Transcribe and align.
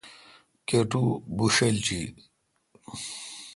کاٹو 0.67 1.03
بوݭلجیت۔ 1.35 2.15